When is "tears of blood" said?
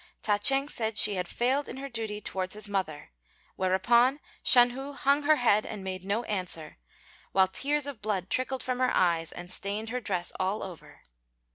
7.47-8.31